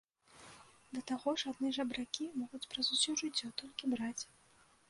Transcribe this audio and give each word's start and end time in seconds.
Да 0.97 1.03
таго 1.11 1.29
ж 1.41 1.51
адны 1.51 1.69
жабракі 1.77 2.25
могуць 2.41 2.63
праз 2.73 2.85
усё 2.97 3.11
жыццё 3.25 3.47
толькі 3.63 3.93
браць. 3.97 4.19